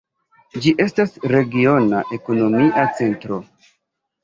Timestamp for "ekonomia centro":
2.19-3.41